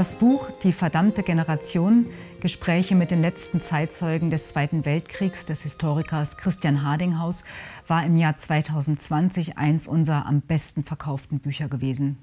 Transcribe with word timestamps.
Das 0.00 0.14
Buch 0.14 0.48
Die 0.62 0.72
verdammte 0.72 1.22
Generation, 1.22 2.06
Gespräche 2.40 2.94
mit 2.94 3.10
den 3.10 3.20
letzten 3.20 3.60
Zeitzeugen 3.60 4.30
des 4.30 4.48
Zweiten 4.48 4.86
Weltkriegs 4.86 5.44
des 5.44 5.60
Historikers 5.60 6.38
Christian 6.38 6.82
Hardinghaus, 6.82 7.44
war 7.86 8.06
im 8.06 8.16
Jahr 8.16 8.34
2020 8.34 9.58
eins 9.58 9.86
unserer 9.86 10.24
am 10.24 10.40
besten 10.40 10.84
verkauften 10.84 11.38
Bücher 11.38 11.68
gewesen. 11.68 12.16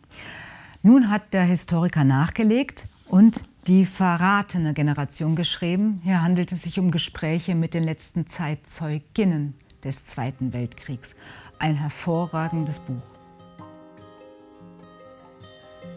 Nun 0.82 1.12
hat 1.12 1.36
der 1.36 1.44
Historiker 1.44 2.04
nachgelegt 2.04 2.88
und 3.10 3.44
die 3.68 3.86
verratene 3.86 4.74
Generation 4.74 5.36
geschrieben. 5.36 6.02
Hier 6.04 6.24
handelt 6.24 6.52
es 6.52 6.64
sich 6.64 6.80
um 6.80 6.90
Gespräche 6.90 7.54
mit 7.54 7.76
den 7.76 7.84
letzten 7.84 8.26
Zeitzeuginnen 8.26 9.54
des 9.84 10.04
Zweiten 10.04 10.52
Weltkriegs. 10.52 11.14
Ein 11.60 11.76
hervorragendes 11.76 12.80
Buch. 12.80 13.17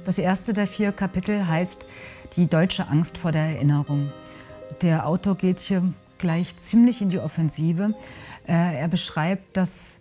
Das 0.04 0.18
erste 0.18 0.54
der 0.54 0.66
vier 0.66 0.92
Kapitel 0.92 1.46
heißt 1.46 1.86
Die 2.36 2.46
deutsche 2.46 2.88
Angst 2.88 3.18
vor 3.18 3.32
der 3.32 3.42
Erinnerung. 3.42 4.10
Der 4.80 5.06
Autor 5.06 5.36
geht 5.36 5.58
hier 5.58 5.82
gleich 6.16 6.56
ziemlich 6.58 7.02
in 7.02 7.10
die 7.10 7.18
Offensive. 7.18 7.94
Äh, 8.46 8.80
er 8.80 8.88
beschreibt, 8.88 9.56
dass 9.56 9.98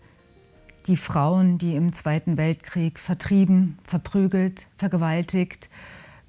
die 0.87 0.95
Frauen, 0.95 1.57
die 1.57 1.75
im 1.75 1.91
Zweiten 1.91 2.37
Weltkrieg 2.37 2.97
vertrieben, 2.97 3.77
verprügelt, 3.83 4.67
vergewaltigt, 4.77 5.69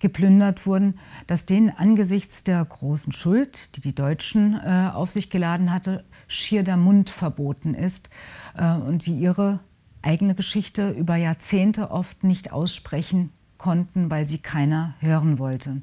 geplündert 0.00 0.66
wurden, 0.66 0.98
dass 1.28 1.46
denen 1.46 1.70
angesichts 1.70 2.42
der 2.42 2.64
großen 2.64 3.12
Schuld, 3.12 3.76
die 3.76 3.80
die 3.80 3.94
Deutschen 3.94 4.54
äh, 4.54 4.90
auf 4.92 5.10
sich 5.10 5.30
geladen 5.30 5.72
hatte, 5.72 6.04
schier 6.26 6.64
der 6.64 6.76
Mund 6.76 7.08
verboten 7.08 7.74
ist 7.74 8.10
äh, 8.56 8.72
und 8.74 9.02
sie 9.02 9.16
ihre 9.16 9.60
eigene 10.02 10.34
Geschichte 10.34 10.90
über 10.90 11.14
Jahrzehnte 11.16 11.90
oft 11.90 12.24
nicht 12.24 12.52
aussprechen 12.52 13.32
konnten, 13.60 14.10
weil 14.10 14.26
sie 14.26 14.38
keiner 14.38 14.94
hören 15.00 15.38
wollte. 15.38 15.82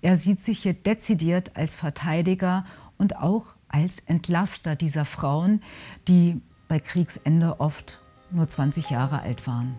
Er 0.00 0.16
sieht 0.16 0.44
sich 0.44 0.60
hier 0.60 0.74
dezidiert 0.74 1.56
als 1.56 1.74
Verteidiger 1.74 2.64
und 2.96 3.16
auch 3.16 3.54
als 3.68 3.98
Entlaster 4.06 4.76
dieser 4.76 5.04
Frauen, 5.04 5.62
die 6.06 6.40
bei 6.68 6.78
Kriegsende 6.78 7.60
oft 7.60 8.00
nur 8.30 8.48
20 8.48 8.90
Jahre 8.90 9.20
alt 9.20 9.46
waren. 9.46 9.74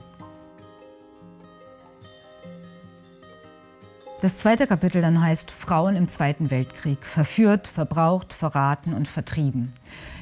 Das 4.22 4.38
zweite 4.38 4.68
Kapitel 4.68 5.02
dann 5.02 5.22
heißt 5.22 5.50
Frauen 5.50 5.96
im 5.96 6.10
Zweiten 6.10 6.52
Weltkrieg. 6.52 7.06
Verführt, 7.06 7.70
verbraucht, 7.70 8.34
verraten 8.34 8.94
und 8.94 9.08
vertrieben. 9.08 9.72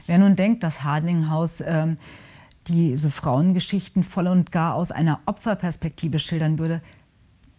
Wer 0.05 0.19
nun 0.19 0.35
denkt, 0.35 0.61
dass 0.61 0.83
Hardinghaus 0.83 1.61
äh, 1.61 1.95
diese 2.67 3.09
Frauengeschichten 3.09 4.03
voll 4.03 4.27
und 4.27 4.51
gar 4.51 4.75
aus 4.75 4.91
einer 4.91 5.19
Opferperspektive 5.25 6.19
schildern 6.19 6.59
würde, 6.59 6.81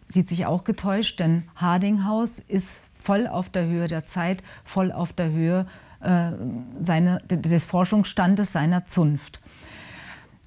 sieht 0.08 0.28
sich 0.28 0.46
auch 0.46 0.64
getäuscht, 0.64 1.20
denn 1.20 1.44
Hardinghaus 1.56 2.38
ist 2.48 2.80
voll 3.02 3.26
auf 3.26 3.48
der 3.48 3.66
Höhe 3.66 3.88
der 3.88 4.06
Zeit, 4.06 4.42
voll 4.64 4.92
auf 4.92 5.12
der 5.12 5.30
Höhe 5.30 5.66
äh, 6.00 6.32
seine, 6.80 7.20
des 7.28 7.64
Forschungsstandes 7.64 8.52
seiner 8.52 8.86
Zunft. 8.86 9.40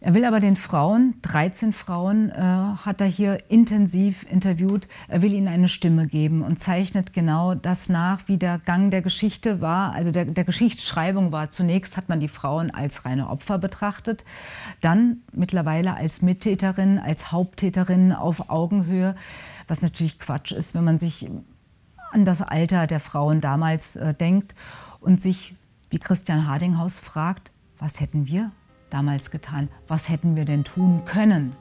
Er 0.04 0.16
will 0.16 0.26
aber 0.26 0.40
den 0.40 0.56
Frauen, 0.56 1.14
13 1.22 1.74
Frauen, 1.74 2.32
äh, 2.32 2.42
hat 2.42 3.02
er 3.02 3.08
hier 3.08 3.52
intensiv 3.52 4.26
interviewt. 4.28 4.88
Er 5.08 5.22
will 5.22 5.32
ihnen 5.32 5.48
eine 5.48 5.68
Stimme 5.68 6.08
geben 6.08 6.42
und 6.42 6.60
zeichnet 6.60 7.14
genau 7.14 7.54
das 7.54 7.88
nach, 7.88 8.28
wie 8.28 8.38
der 8.38 8.58
Gang 8.58 8.90
der 8.90 9.04
Geschichte 9.04 9.62
war. 9.62 9.94
Also 9.94 10.10
der, 10.10 10.26
der 10.26 10.44
Geschichtsschreibung 10.44 11.32
war. 11.32 11.52
Zunächst 11.52 11.98
hat 11.98 12.10
man 12.10 12.20
die 12.20 12.30
Frauen 12.30 12.72
als 12.72 13.06
reine 13.06 13.30
Opfer 13.30 13.60
betrachtet, 13.60 14.26
dann 14.82 15.18
mittlerweile 15.34 15.94
als 15.94 16.24
Mittäterinnen, 16.24 16.98
als 16.98 17.32
Haupttäterinnen 17.32 18.12
auf 18.12 18.50
Augenhöhe, 18.50 19.16
was 19.68 19.84
natürlich 19.84 20.18
Quatsch 20.18 20.52
ist, 20.52 20.74
wenn 20.74 20.84
man 20.84 20.98
sich 20.98 21.30
an 22.12 22.26
das 22.26 22.42
Alter 22.42 22.88
der 22.88 23.00
Frauen 23.00 23.40
damals 23.40 23.98
äh, 23.98 24.16
denkt 24.16 24.56
und 25.00 25.22
sich, 25.22 25.54
wie 25.92 26.00
Christian 26.00 26.48
Hardinghaus 26.48 26.98
fragt, 26.98 27.52
was 27.78 28.00
hätten 28.00 28.26
wir 28.26 28.52
damals 28.94 29.32
getan? 29.32 29.70
Was 29.88 30.10
hätten 30.10 30.36
wir 30.36 30.46
denn 30.46 30.64
tun 30.64 31.04
können? 31.06 31.56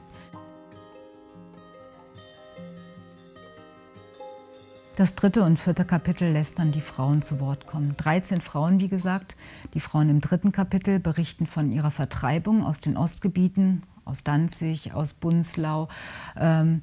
Das 4.97 5.15
dritte 5.15 5.43
und 5.43 5.57
vierte 5.57 5.85
Kapitel 5.85 6.31
lässt 6.31 6.59
dann 6.59 6.71
die 6.71 6.81
Frauen 6.81 7.21
zu 7.21 7.39
Wort 7.39 7.65
kommen. 7.65 7.95
13 7.97 8.39
Frauen, 8.39 8.79
wie 8.79 8.89
gesagt. 8.89 9.35
Die 9.73 9.79
Frauen 9.79 10.09
im 10.09 10.21
dritten 10.21 10.51
Kapitel 10.51 10.99
berichten 10.99 11.47
von 11.47 11.71
ihrer 11.71 11.91
Vertreibung 11.91 12.63
aus 12.63 12.81
den 12.81 12.97
Ostgebieten, 12.97 13.83
aus 14.05 14.23
Danzig, 14.23 14.93
aus 14.93 15.13
Bunzlau, 15.13 15.87
ähm, 16.35 16.81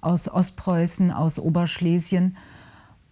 aus 0.00 0.28
Ostpreußen, 0.28 1.12
aus 1.12 1.38
Oberschlesien. 1.38 2.36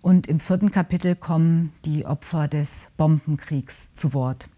Und 0.02 0.26
im 0.26 0.40
vierten 0.40 0.70
Kapitel 0.70 1.16
kommen 1.16 1.72
die 1.84 2.04
Opfer 2.04 2.46
des 2.46 2.88
Bombenkriegs 2.98 3.94
zu 3.94 4.12
Wort. 4.12 4.48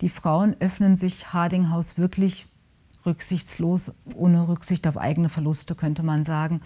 Die 0.00 0.08
Frauen 0.08 0.56
öffnen 0.60 0.96
sich 0.96 1.32
Hardinghaus 1.32 1.96
wirklich 1.98 2.46
rücksichtslos, 3.06 3.92
ohne 4.14 4.48
Rücksicht 4.48 4.86
auf 4.86 4.98
eigene 4.98 5.28
Verluste, 5.28 5.74
könnte 5.74 6.02
man 6.02 6.24
sagen. 6.24 6.60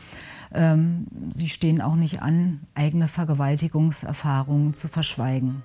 Ähm, 0.52 1.06
sie 1.32 1.48
stehen 1.48 1.80
auch 1.80 1.96
nicht 1.96 2.22
an, 2.22 2.60
eigene 2.74 3.08
Vergewaltigungserfahrungen 3.08 4.74
zu 4.74 4.88
verschweigen. 4.88 5.62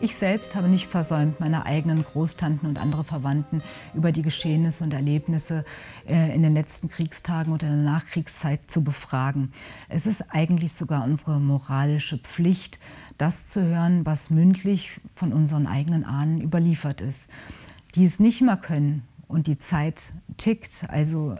Ich 0.00 0.14
selbst 0.14 0.54
habe 0.54 0.68
nicht 0.68 0.86
versäumt, 0.86 1.40
meine 1.40 1.66
eigenen 1.66 2.04
Großtanten 2.04 2.68
und 2.68 2.78
andere 2.78 3.02
Verwandten 3.02 3.60
über 3.94 4.12
die 4.12 4.22
Geschehnisse 4.22 4.84
und 4.84 4.94
Erlebnisse 4.94 5.64
äh, 6.06 6.32
in 6.32 6.44
den 6.44 6.54
letzten 6.54 6.88
Kriegstagen 6.88 7.52
oder 7.52 7.66
in 7.66 7.82
der 7.82 7.92
Nachkriegszeit 7.92 8.60
zu 8.70 8.84
befragen. 8.84 9.52
Es 9.88 10.06
ist 10.06 10.32
eigentlich 10.32 10.72
sogar 10.74 11.02
unsere 11.02 11.40
moralische 11.40 12.16
Pflicht, 12.18 12.78
das 13.16 13.48
zu 13.48 13.60
hören, 13.60 14.06
was 14.06 14.30
mündlich 14.30 15.00
von 15.16 15.32
unseren 15.32 15.66
eigenen 15.66 16.04
Ahnen 16.04 16.40
überliefert 16.40 17.00
ist. 17.00 17.26
Die 17.96 18.04
es 18.04 18.20
nicht 18.20 18.40
mehr 18.40 18.56
können 18.56 19.02
und 19.26 19.48
die 19.48 19.58
Zeit 19.58 20.12
tickt, 20.36 20.86
also 20.90 21.36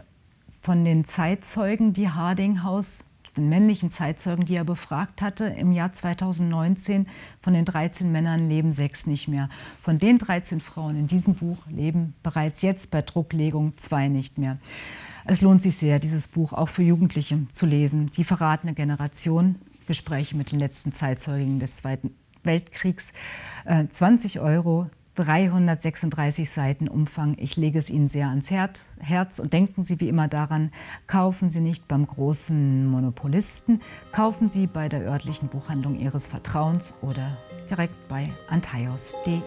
von 0.61 0.83
den 0.83 1.05
Zeitzeugen, 1.05 1.93
die 1.93 2.09
Hardinghaus 2.09 3.05
männlichen 3.47 3.91
Zeitzeugen, 3.91 4.45
die 4.45 4.55
er 4.55 4.65
befragt 4.65 5.21
hatte, 5.21 5.45
im 5.45 5.71
Jahr 5.71 5.93
2019, 5.93 7.07
von 7.41 7.53
den 7.53 7.63
13 7.63 8.11
Männern 8.11 8.49
leben 8.49 8.71
sechs 8.71 9.05
nicht 9.05 9.27
mehr. 9.27 9.49
Von 9.81 9.99
den 9.99 10.17
13 10.17 10.59
Frauen 10.59 10.97
in 10.97 11.07
diesem 11.07 11.35
Buch 11.35 11.59
leben 11.67 12.15
bereits 12.23 12.61
jetzt 12.61 12.91
bei 12.91 13.01
Drucklegung 13.01 13.77
zwei 13.77 14.07
nicht 14.07 14.37
mehr. 14.37 14.57
Es 15.25 15.41
lohnt 15.41 15.61
sich 15.61 15.77
sehr, 15.77 15.99
dieses 15.99 16.27
Buch 16.27 16.53
auch 16.53 16.69
für 16.69 16.83
Jugendliche 16.83 17.45
zu 17.51 17.65
lesen. 17.65 18.09
Die 18.11 18.23
verratene 18.23 18.73
Generation, 18.73 19.55
Gespräche 19.87 20.35
mit 20.35 20.51
den 20.51 20.59
letzten 20.59 20.91
Zeitzeugen 20.91 21.59
des 21.59 21.77
Zweiten 21.77 22.15
Weltkriegs. 22.43 23.13
20 23.91 24.35
äh, 24.35 24.39
Euro, 24.39 24.89
336 25.19 26.49
Seiten 26.49 26.87
Umfang. 26.87 27.35
Ich 27.37 27.57
lege 27.57 27.77
es 27.77 27.89
Ihnen 27.89 28.07
sehr 28.07 28.29
ans 28.29 28.49
Herz 28.49 29.39
und 29.39 29.51
denken 29.51 29.83
Sie 29.83 29.99
wie 29.99 30.07
immer 30.07 30.29
daran, 30.29 30.71
kaufen 31.07 31.49
Sie 31.49 31.59
nicht 31.59 31.89
beim 31.89 32.07
großen 32.07 32.85
Monopolisten, 32.85 33.81
kaufen 34.13 34.49
Sie 34.49 34.65
bei 34.65 34.87
der 34.87 35.01
örtlichen 35.01 35.49
Buchhandlung 35.49 35.99
Ihres 35.99 36.27
Vertrauens 36.27 36.93
oder 37.01 37.37
direkt 37.69 38.07
bei 38.07 38.29
antaios.de. 38.47 39.43